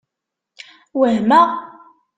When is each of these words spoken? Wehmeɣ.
Wehmeɣ. 0.99 1.47